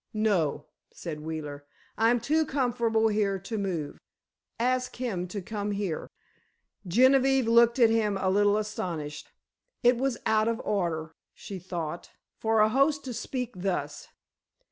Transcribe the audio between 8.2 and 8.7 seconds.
little